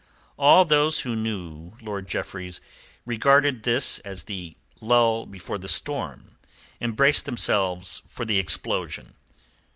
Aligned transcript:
All 0.35 0.65
those 0.65 1.01
who 1.01 1.15
knew 1.15 1.73
Lord 1.79 2.07
Jeffreys 2.07 2.59
regarded 3.05 3.61
this 3.61 3.99
as 3.99 4.23
the 4.23 4.55
lull 4.79 5.27
before 5.27 5.59
the 5.59 5.67
storm, 5.67 6.39
and 6.79 6.95
braced 6.95 7.25
themselves 7.27 8.01
for 8.07 8.25
the 8.25 8.39
explosion. 8.39 9.13